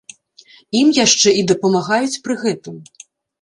Ім 0.79 0.87
яшчэ 1.05 1.29
і 1.41 1.43
дапамагаюць 1.51 2.21
пры 2.29 2.39
гэтым. 2.43 2.81